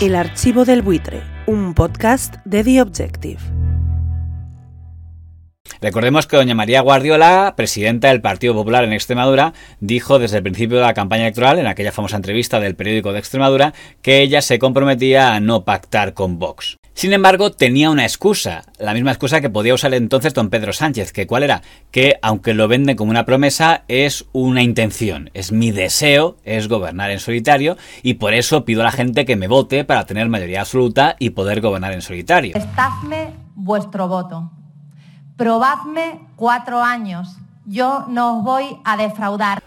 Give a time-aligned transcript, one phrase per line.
[0.00, 3.38] El archivo del buitre, un podcast de The Objective.
[5.82, 10.78] Recordemos que doña María Guardiola, presidenta del Partido Popular en Extremadura, dijo desde el principio
[10.78, 14.58] de la campaña electoral, en aquella famosa entrevista del periódico de Extremadura, que ella se
[14.58, 16.79] comprometía a no pactar con Vox.
[17.00, 21.14] Sin embargo, tenía una excusa, la misma excusa que podía usar entonces don Pedro Sánchez,
[21.14, 25.70] que cuál era, que aunque lo venden como una promesa, es una intención, es mi
[25.70, 29.86] deseo, es gobernar en solitario, y por eso pido a la gente que me vote
[29.86, 32.54] para tener mayoría absoluta y poder gobernar en solitario.
[32.54, 34.50] Estadme vuestro voto.
[35.38, 37.34] Probadme cuatro años.
[37.64, 39.62] Yo no os voy a defraudar.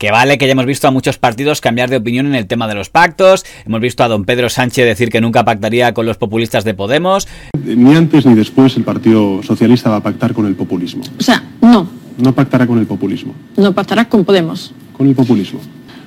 [0.00, 2.66] Que vale que ya hemos visto a muchos partidos cambiar de opinión en el tema
[2.66, 6.16] de los pactos, hemos visto a don Pedro Sánchez decir que nunca pactaría con los
[6.16, 7.28] populistas de Podemos.
[7.62, 11.02] Ni antes ni después el Partido Socialista va a pactar con el populismo.
[11.18, 11.86] O sea, no.
[12.16, 13.34] No pactará con el populismo.
[13.58, 14.72] No pactará con Podemos.
[14.96, 15.60] Con el populismo.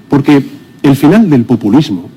[0.10, 0.42] Porque
[0.82, 2.10] el final del populismo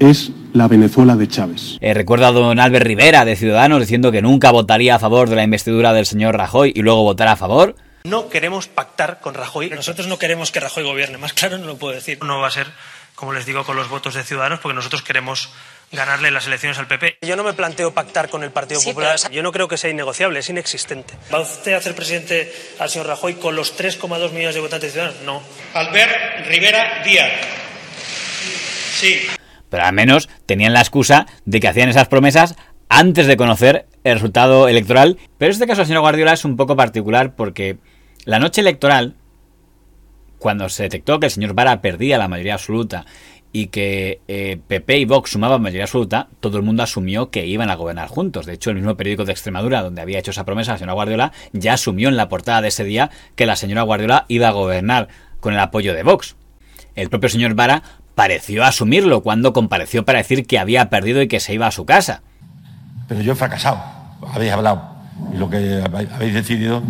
[0.00, 1.78] es la Venezuela de Chávez.
[1.80, 5.36] Eh, recuerdo a don Albert Rivera de Ciudadanos diciendo que nunca votaría a favor de
[5.36, 7.76] la investidura del señor Rajoy y luego votará a favor.
[8.04, 9.70] No queremos pactar con Rajoy.
[9.70, 11.18] Nosotros no queremos que Rajoy gobierne.
[11.18, 12.18] Más claro no lo puedo decir.
[12.22, 12.66] No va a ser,
[13.14, 15.52] como les digo, con los votos de Ciudadanos, porque nosotros queremos
[15.92, 17.18] ganarle las elecciones al PP.
[17.22, 19.16] Yo no me planteo pactar con el Partido Popular.
[19.30, 21.14] Yo no creo que sea innegociable, es inexistente.
[21.32, 25.20] ¿Va usted a hacer presidente al señor Rajoy con los 3,2 millones de votantes ciudadanos?
[25.22, 25.42] No.
[25.74, 27.30] Albert Rivera Díaz.
[28.94, 29.26] Sí.
[29.68, 32.56] Pero al menos tenían la excusa de que hacían esas promesas
[32.88, 35.18] antes de conocer el resultado electoral.
[35.38, 37.78] Pero en este caso, el señor Guardiola es un poco particular porque
[38.24, 39.14] la noche electoral,
[40.38, 43.04] cuando se detectó que el señor Vara perdía la mayoría absoluta
[43.52, 47.70] y que eh, PP y Vox sumaban mayoría absoluta, todo el mundo asumió que iban
[47.70, 48.46] a gobernar juntos.
[48.46, 51.32] De hecho, el mismo periódico de Extremadura, donde había hecho esa promesa la señora Guardiola,
[51.52, 55.08] ya asumió en la portada de ese día que la señora Guardiola iba a gobernar
[55.40, 56.36] con el apoyo de Vox.
[56.94, 57.82] El propio señor Vara
[58.14, 61.84] pareció asumirlo cuando compareció para decir que había perdido y que se iba a su
[61.84, 62.22] casa.
[63.06, 63.82] Pero yo he fracasado,
[64.32, 64.82] habéis hablado,
[65.34, 65.82] y lo que
[66.14, 66.82] habéis decidido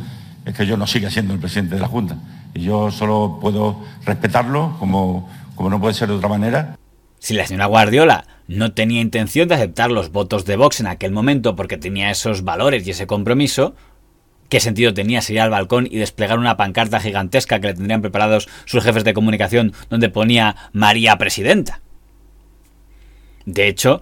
[0.44, 2.16] es que yo no siga siendo el presidente de la Junta.
[2.54, 6.76] Y yo solo puedo respetarlo como, como no puede ser de otra manera.
[7.18, 11.12] Si la señora Guardiola no tenía intención de aceptar los votos de Vox en aquel
[11.12, 13.74] momento porque tenía esos valores y ese compromiso,
[14.48, 18.48] ¿qué sentido tenía salir al balcón y desplegar una pancarta gigantesca que le tendrían preparados
[18.64, 21.80] sus jefes de comunicación donde ponía María Presidenta?
[23.46, 24.00] De hecho,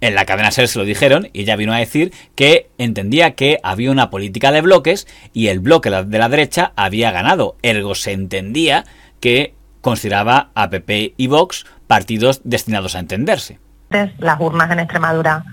[0.00, 3.58] en la cadena SER se lo dijeron y ella vino a decir que entendía que
[3.62, 7.56] había una política de bloques y el bloque de la derecha había ganado.
[7.62, 8.84] Ergo se entendía
[9.20, 13.58] que consideraba a PP y Vox partidos destinados a entenderse.
[14.18, 15.44] Las urnas en Extremadura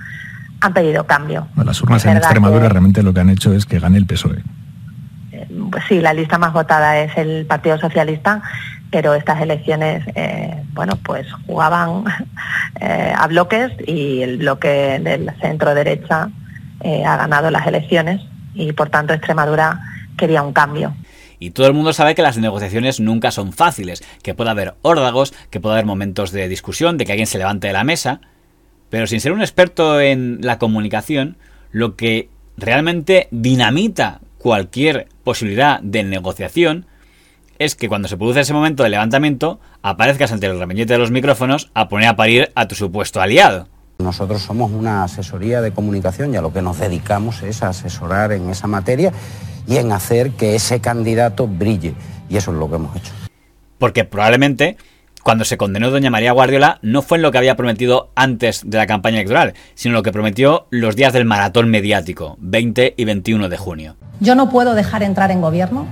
[0.62, 1.48] han pedido cambio.
[1.56, 4.44] las urnas en Extremadura realmente lo que han hecho es que gane el PSOE.
[5.32, 8.42] Eh, pues sí, la lista más votada es el Partido Socialista
[8.92, 12.06] pero estas elecciones, eh, bueno, pues jugaban
[12.82, 16.30] eh, a bloques y el bloque del centro derecha
[16.82, 18.22] eh, ha ganado las elecciones
[18.54, 19.80] y por tanto Extremadura
[20.18, 20.96] quería un cambio.
[21.40, 25.34] Y todo el mundo sabe que las negociaciones nunca son fáciles, que puede haber órdagos,
[25.50, 28.22] que puede haber momentos de discusión, de que alguien se levante de la mesa,
[28.90, 31.38] pero sin ser un experto en la comunicación,
[31.72, 36.86] lo que realmente dinamita cualquier posibilidad de negociación
[37.60, 41.12] es que cuando se produce ese momento de levantamiento, aparezcas ante el ramillete de los
[41.12, 43.68] micrófonos a poner a parir a tu supuesto aliado.
[44.00, 48.34] Nosotros somos una asesoría de comunicación y a lo que nos dedicamos es a asesorar
[48.34, 49.14] en esa materia
[49.68, 51.94] y en hacer que ese candidato brille.
[52.30, 53.14] Y eso es lo que hemos hecho.
[53.78, 54.78] Porque probablemente
[55.24, 58.78] cuando se condenó doña María Guardiola no fue en lo que había prometido antes de
[58.78, 63.50] la campaña electoral, sino lo que prometió los días del maratón mediático, 20 y 21
[63.50, 63.96] de junio.
[64.20, 65.88] Yo no puedo dejar entrar en gobierno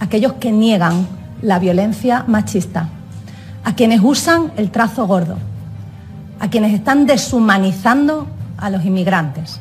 [0.00, 1.06] aquellos que niegan
[1.42, 2.88] la violencia machista,
[3.64, 5.36] a quienes usan el trazo gordo,
[6.40, 8.26] a quienes están deshumanizando
[8.56, 9.60] a los inmigrantes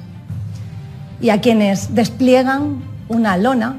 [1.21, 3.77] y a quienes despliegan una lona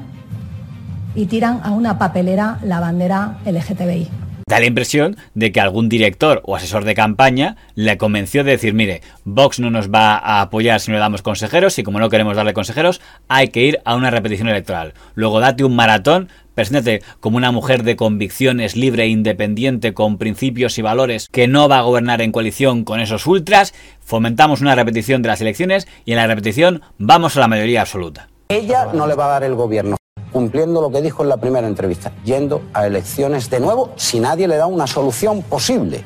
[1.15, 4.18] y tiran a una papelera la bandera LGTBI.
[4.49, 8.73] Da la impresión de que algún director o asesor de campaña le convenció de decir,
[8.73, 12.09] mire, Vox no nos va a apoyar si no le damos consejeros y como no
[12.09, 14.95] queremos darle consejeros, hay que ir a una repetición electoral.
[15.13, 20.79] Luego date un maratón, preséntate como una mujer de convicciones libre e independiente con principios
[20.79, 25.21] y valores que no va a gobernar en coalición con esos ultras, fomentamos una repetición
[25.21, 28.29] de las elecciones y en la repetición vamos a la mayoría absoluta.
[28.49, 29.98] Ella no le va a dar el gobierno
[30.31, 34.47] cumpliendo lo que dijo en la primera entrevista, yendo a elecciones de nuevo si nadie
[34.47, 36.03] le da una solución posible.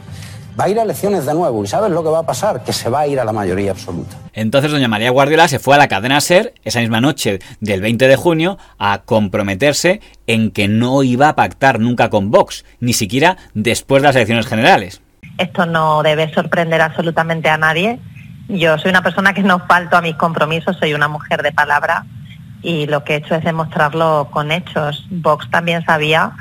[0.59, 2.63] Va a ir a elecciones de nuevo y ¿sabes lo que va a pasar?
[2.63, 4.15] Que se va a ir a la mayoría absoluta.
[4.33, 8.07] Entonces doña María Guardiola se fue a la cadena SER esa misma noche del 20
[8.07, 13.37] de junio a comprometerse en que no iba a pactar nunca con Vox, ni siquiera
[13.55, 15.01] después de las elecciones generales.
[15.39, 17.99] Esto no debe sorprender absolutamente a nadie.
[18.47, 22.05] Yo soy una persona que no falto a mis compromisos, soy una mujer de palabra
[22.63, 25.05] y lo que he hecho es demostrarlo con hechos.
[25.11, 26.31] Vox también sabía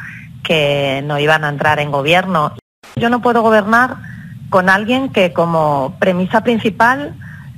[0.43, 2.55] que no iban a entrar en gobierno.
[2.97, 3.97] Yo no puedo gobernar
[4.49, 7.15] con alguien que como premisa principal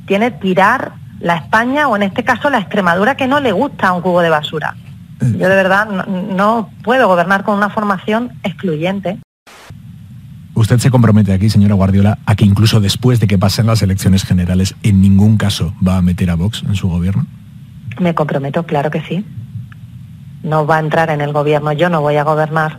[0.06, 4.02] tiene tirar la España o en este caso la Extremadura que no le gusta un
[4.02, 4.74] cubo de basura.
[5.20, 9.18] Yo de verdad no, no puedo gobernar con una formación excluyente.
[10.54, 14.24] Usted se compromete aquí, señora Guardiola, a que incluso después de que pasen las elecciones
[14.24, 17.26] generales, en ningún caso va a meter a Vox en su gobierno.
[17.98, 19.24] Me comprometo, claro que sí.
[20.42, 21.72] No va a entrar en el gobierno.
[21.72, 22.78] Yo no voy a gobernar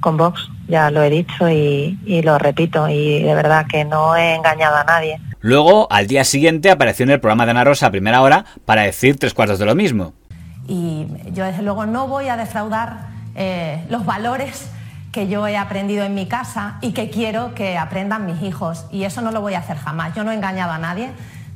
[0.00, 2.88] con Vox, ya lo he dicho y, y lo repito.
[2.88, 5.20] Y de verdad que no he engañado a nadie.
[5.40, 8.82] Luego, al día siguiente, apareció en el programa de Ana Rosa a primera hora para
[8.82, 10.12] decir tres cuartos de lo mismo.
[10.68, 14.70] Y yo desde luego no voy a defraudar eh, los valores
[15.10, 18.86] que yo he aprendido en mi casa y que quiero que aprendan mis hijos.
[18.90, 20.14] Y eso no lo voy a hacer jamás.
[20.14, 21.10] Yo no he engañado a nadie.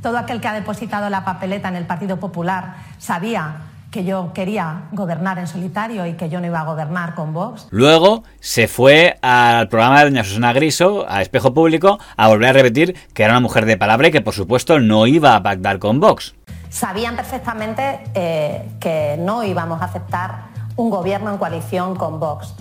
[0.07, 3.57] Todo aquel que ha depositado la papeleta en el Partido Popular sabía
[3.91, 7.67] que yo quería gobernar en solitario y que yo no iba a gobernar con Vox.
[7.73, 12.53] Luego se fue al programa de doña Susana Griso, a Espejo Público, a volver a
[12.53, 15.81] repetir que era una mujer de palabra y que por supuesto no iba a pactar
[15.81, 16.37] con Vox.
[16.69, 20.37] Sabían perfectamente eh, que no íbamos a aceptar
[20.77, 22.55] un gobierno en coalición con Vox.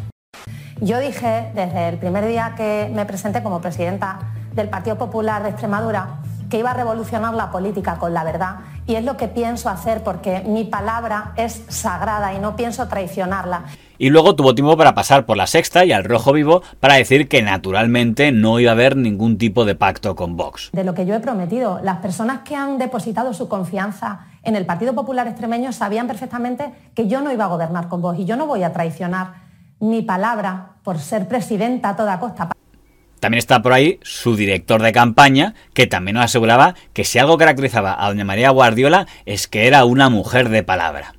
[0.82, 4.18] Yo dije desde el primer día que me presenté como presidenta
[4.54, 8.58] del Partido Popular de Extremadura que iba a revolucionar la política con la verdad
[8.88, 13.64] y es lo que pienso hacer porque mi palabra es sagrada y no pienso traicionarla.
[13.98, 17.30] Y luego tuvo tiempo para pasar por la sexta y al rojo vivo para decir
[17.30, 20.70] que naturalmente no iba a haber ningún tipo de pacto con Vox.
[20.74, 24.66] De lo que yo he prometido, las personas que han depositado su confianza en el
[24.66, 28.36] Partido Popular Extremeño sabían perfectamente que yo no iba a gobernar con Vox y yo
[28.36, 29.46] no voy a traicionar
[29.80, 32.55] mi palabra por ser presidenta a toda costa.
[33.26, 37.40] También está por ahí su director de campaña, que también nos aseguraba que si algo
[37.40, 41.16] caracterizaba a doña María Guardiola es que era una mujer de palabra.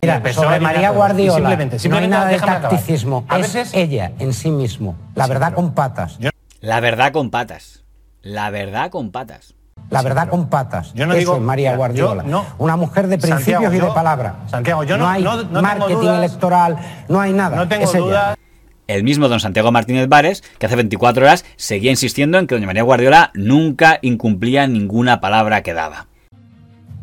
[0.00, 3.74] Mira, sobre María Guardiola simplemente, simplemente no hay nada de tacticismo, es veces...
[3.74, 6.20] ella en sí mismo, la sí, verdad con patas.
[6.60, 7.82] La verdad con patas.
[8.22, 9.56] La verdad con patas.
[9.90, 10.92] La verdad sí, con patas.
[10.94, 12.22] Yo no Eso digo es María Guardiola.
[12.22, 14.36] No, una mujer de principios Santiago, y de palabra.
[14.46, 16.76] Santiago, yo no, no hay no, no marketing dudas, electoral,
[17.08, 17.56] no hay nada.
[17.56, 18.36] No tengo es ella.
[18.88, 22.66] El mismo don Santiago Martínez Vares, que hace 24 horas seguía insistiendo en que doña
[22.66, 26.06] María Guardiola nunca incumplía ninguna palabra que daba.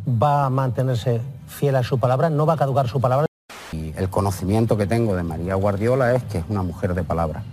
[0.08, 3.28] Va a mantenerse fiel a su palabra, no va a caducar su palabra.
[3.72, 7.44] Y el conocimiento que tengo de María Guardiola es que es una mujer de palabra.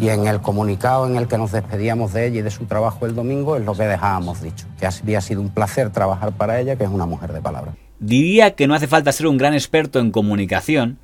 [0.00, 3.04] Y en el comunicado en el que nos despedíamos de ella y de su trabajo
[3.06, 6.76] el domingo es lo que dejábamos dicho, que había sido un placer trabajar para ella,
[6.76, 7.74] que es una mujer de palabra.
[7.98, 10.98] Diría que no hace falta ser un gran experto en comunicación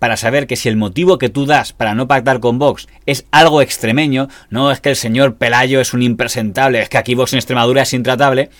[0.00, 3.26] para saber que si el motivo que tú das para no pactar con Vox es
[3.30, 7.32] algo extremeño, no es que el señor Pelayo es un impresentable, es que aquí Vox
[7.32, 8.50] en Extremadura es intratable,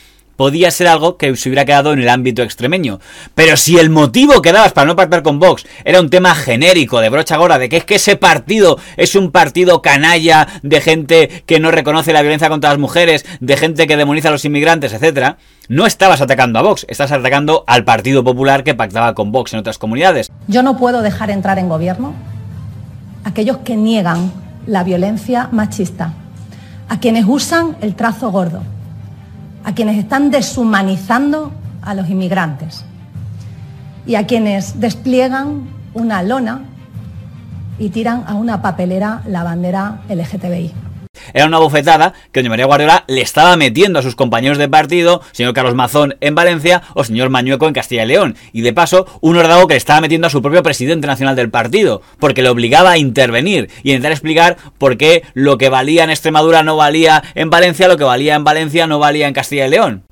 [0.41, 2.99] podía ser algo que se hubiera quedado en el ámbito extremeño.
[3.35, 6.99] Pero si el motivo que dabas para no pactar con Vox era un tema genérico
[7.01, 11.45] de brocha gorda, de que es que ese partido es un partido canalla de gente
[11.45, 14.95] que no reconoce la violencia contra las mujeres, de gente que demoniza a los inmigrantes,
[14.95, 15.37] etcétera,
[15.69, 19.59] no estabas atacando a Vox, estás atacando al Partido Popular que pactaba con Vox en
[19.59, 20.33] otras comunidades.
[20.49, 22.15] Yo no puedo dejar entrar en gobierno
[23.25, 24.33] aquellos que niegan
[24.67, 26.15] la violencia machista,
[26.89, 28.63] a quienes usan el trazo gordo
[29.65, 31.53] a quienes están deshumanizando
[31.83, 32.85] a los inmigrantes
[34.07, 36.63] y a quienes despliegan una lona
[37.79, 40.73] y tiran a una papelera la bandera LGTBI.
[41.35, 45.23] Era una bofetada que doña María Guardiola le estaba metiendo a sus compañeros de partido,
[45.33, 48.37] señor Carlos Mazón en Valencia o señor Mañueco en Castilla y León.
[48.53, 51.51] Y de paso, un ordago que le estaba metiendo a su propio presidente nacional del
[51.51, 56.11] partido, porque le obligaba a intervenir y intentar explicar por qué lo que valía en
[56.11, 59.71] Extremadura no valía en Valencia, lo que valía en Valencia no valía en Castilla y
[59.71, 60.05] León.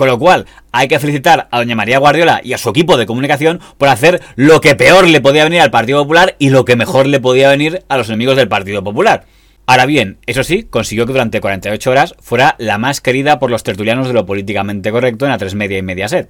[0.00, 3.04] Con lo cual, hay que felicitar a doña María Guardiola y a su equipo de
[3.04, 6.74] comunicación por hacer lo que peor le podía venir al Partido Popular y lo que
[6.74, 9.26] mejor le podía venir a los enemigos del Partido Popular.
[9.70, 13.62] Ahora bien, eso sí, consiguió que durante 48 horas fuera la más querida por los
[13.62, 16.28] tertulianos de lo políticamente correcto en A3 Media y Mediaset.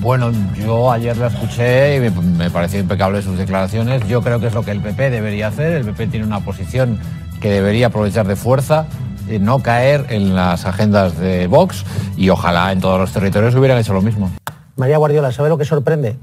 [0.00, 0.30] Bueno,
[0.64, 4.06] yo ayer la escuché y me, me pareció impecable sus declaraciones.
[4.06, 5.72] Yo creo que es lo que el PP debería hacer.
[5.72, 7.00] El PP tiene una posición
[7.40, 8.86] que debería aprovechar de fuerza,
[9.28, 11.84] y no caer en las agendas de Vox
[12.16, 14.30] y ojalá en todos los territorios hubieran hecho lo mismo.
[14.76, 16.16] María Guardiola, ¿sabe lo que sorprende?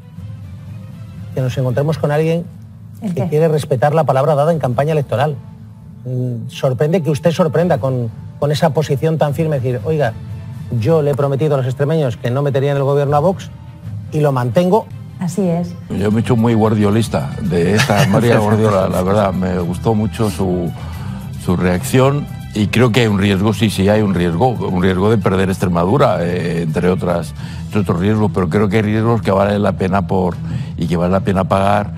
[1.35, 2.45] Que nos encontremos con alguien
[3.13, 5.35] que quiere respetar la palabra dada en campaña electoral.
[6.05, 10.13] Mm, sorprende que usted sorprenda con, con, esa posición tan firme, decir, oiga,
[10.79, 13.49] yo le he prometido a los extremeños que no metería en el gobierno a Vox
[14.11, 14.85] y lo mantengo.
[15.19, 15.73] Así es.
[15.89, 20.29] Yo me he hecho muy guardiolista de esta María Guardiola, la verdad, me gustó mucho
[20.29, 20.71] su,
[21.43, 22.25] su reacción
[22.55, 25.49] y creo que hay un riesgo, sí, sí hay un riesgo, un riesgo de perder
[25.49, 27.33] Extremadura, eh, entre, otras,
[27.65, 30.35] entre otros riesgos, pero creo que hay riesgos que vale la pena por
[30.77, 31.91] y que vale la pena pagar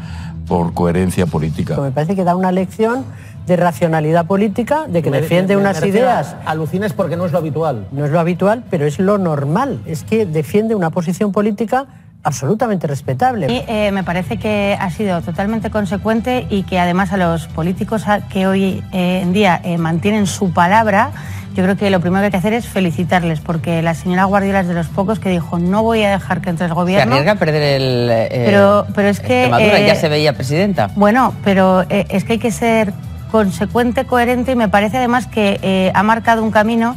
[0.48, 1.78] por coherencia política.
[1.80, 3.06] Me parece que da una lección
[3.48, 6.36] de racionalidad política, de que Me- defiende me- me unas ideas.
[6.46, 7.88] Alucines porque no es lo habitual.
[7.92, 9.80] No es lo habitual, pero es lo normal.
[9.86, 11.86] Es que defiende una posición política
[12.24, 13.48] absolutamente respetable.
[13.52, 18.04] Y eh, me parece que ha sido totalmente consecuente y que además a los políticos
[18.32, 21.10] que hoy eh, en día eh, mantienen su palabra,
[21.56, 24.60] yo creo que lo primero que hay que hacer es felicitarles, porque la señora Guardiola
[24.60, 27.12] es de los pocos que dijo no voy a dejar que entre el Se gobierno.
[27.14, 28.10] arriesga a perder el.
[28.12, 30.92] eh, Pero- pero es que, eh, ya se veía presidenta.
[30.96, 32.94] Bueno, pero eh, es que hay que ser
[33.32, 36.96] consecuente, coherente y me parece además que eh, ha marcado un camino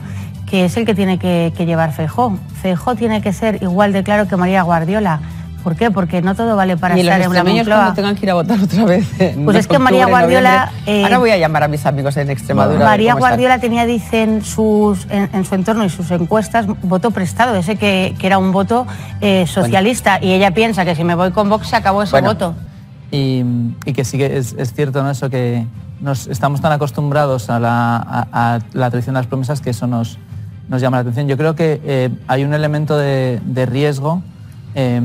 [0.51, 2.37] que es el que tiene que, que llevar Feijó.
[2.61, 5.21] Feijó tiene que ser igual de claro que María Guardiola.
[5.63, 5.91] ¿Por qué?
[5.91, 7.77] Porque no todo vale para estar en la Moncloa.
[7.77, 9.09] cuando tengan que ir a votar otra vez.
[9.45, 12.85] Pues es que María Guardiola, eh, Ahora voy a llamar a mis amigos en Extremadura.
[12.85, 13.21] María están.
[13.21, 18.15] Guardiola tenía, dicen, sus, en, en su entorno y sus encuestas, voto prestado, ese que,
[18.19, 18.87] que era un voto
[19.23, 20.19] eh, socialista.
[20.21, 22.29] Y ella piensa que si me voy con Vox se acabó ese Bueno.
[22.29, 22.55] voto.
[23.11, 23.43] y,
[23.87, 25.11] y que sí que es, es cierto ¿no?
[25.11, 25.65] eso que
[26.05, 27.97] nos estamos tan acostumbrados a la,
[28.31, 30.19] a- la tradición de las promesas que eso nos,
[30.69, 31.27] nos llama la atención.
[31.29, 34.23] Yo creo que eh, hay un elemento de, de riesgo
[34.75, 35.01] eh,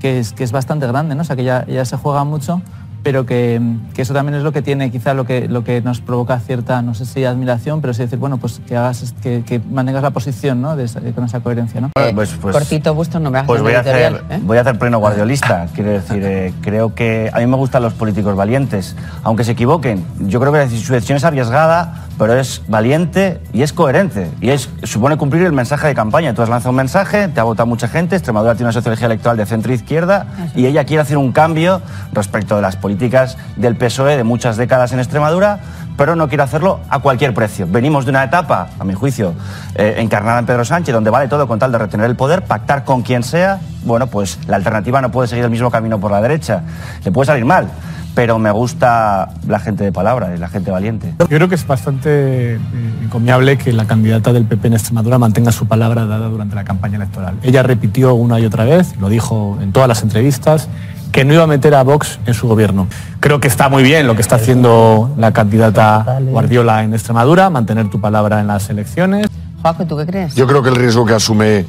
[0.00, 1.20] que, es, que es bastante grande, ¿no?
[1.20, 2.62] o sea que ya, ya se juega mucho,
[3.02, 3.60] pero que,
[3.94, 6.82] que eso también es lo que tiene quizá lo que, lo que nos provoca cierta,
[6.82, 10.10] no sé si admiración, pero sí decir, bueno, pues que hagas, que, que mantengas la
[10.10, 10.76] posición ¿no?
[10.76, 11.80] de esa- con esa coherencia.
[11.80, 11.90] ¿no?
[11.98, 14.40] Eh, Cortito, Busto, no me hagas Pues un voy a, hacer, ¿eh?
[14.42, 15.66] voy a hacer pleno guardiolista.
[15.74, 20.04] Quiero decir, eh, creo que a mí me gustan los políticos valientes, aunque se equivoquen.
[20.26, 24.30] Yo creo que su decisión es arriesgada, pero es valiente y es coherente.
[24.40, 26.34] Y es, supone cumplir el mensaje de campaña.
[26.34, 29.36] Tú has lanzado un mensaje, te ha votado mucha gente, Extremadura tiene una sociología electoral
[29.36, 31.80] de centro-izquierda y ella quiere hacer un cambio
[32.12, 35.60] respecto de las políticas del PSOE de muchas décadas en Extremadura,
[35.98, 37.66] pero no quiere hacerlo a cualquier precio.
[37.68, 39.34] Venimos de una etapa, a mi juicio,
[39.74, 42.84] eh, encarnada en Pedro Sánchez, donde vale todo con tal de retener el poder, pactar
[42.84, 43.58] con quien sea.
[43.84, 46.62] Bueno, pues la alternativa no puede seguir el mismo camino por la derecha.
[47.04, 47.68] Le puede salir mal,
[48.14, 51.14] pero me gusta la gente de palabra y la gente valiente.
[51.18, 52.58] Yo creo que es bastante eh,
[53.02, 56.94] encomiable que la candidata del PP en Extremadura mantenga su palabra dada durante la campaña
[56.94, 57.34] electoral.
[57.42, 60.68] Ella repitió una y otra vez, lo dijo en todas las entrevistas,
[61.12, 62.86] que no iba a meter a Vox en su gobierno.
[63.20, 67.88] Creo que está muy bien lo que está haciendo la candidata Guardiola en Extremadura, mantener
[67.90, 69.26] tu palabra en las elecciones.
[69.62, 70.34] Juanjo, ¿tú qué crees?
[70.34, 71.64] Yo creo que el riesgo que asume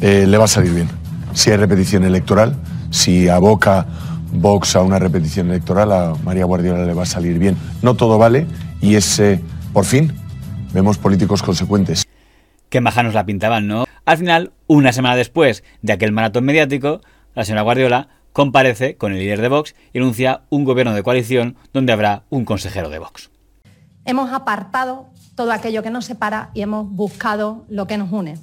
[0.00, 0.88] eh, le va a salir bien.
[1.34, 2.56] Si hay repetición electoral,
[2.90, 3.86] si aboca
[4.32, 7.56] Vox a una repetición electoral, a María Guardiola le va a salir bien.
[7.82, 8.46] No todo vale
[8.80, 9.40] y es, eh,
[9.72, 10.12] por fin,
[10.72, 12.06] vemos políticos consecuentes.
[12.68, 13.84] Qué maja nos la pintaban, ¿no?
[14.04, 17.00] Al final, una semana después de aquel maratón mediático,
[17.34, 21.56] la señora Guardiola comparece con el líder de Vox y anuncia un gobierno de coalición
[21.72, 23.30] donde habrá un consejero de Vox.
[24.04, 28.36] Hemos apartado todo aquello que nos separa y hemos buscado lo que nos une.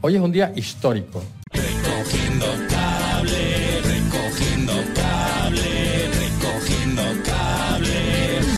[0.00, 1.22] Hoy es un día histórico.
[1.52, 8.56] Recogiendo cable, recogiendo cable, recogiendo cable.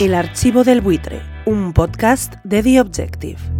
[0.00, 3.59] El archivo del buitre, un podcast de The Objective.